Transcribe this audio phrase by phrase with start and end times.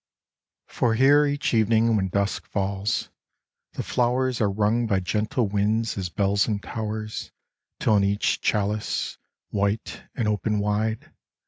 [0.65, 3.11] For here each evening when dusk falls,
[3.73, 7.31] the flowers Are rung by gentle winds as bells in towers
[7.79, 9.19] Till in each chalice,
[9.51, 11.13] white and open wide.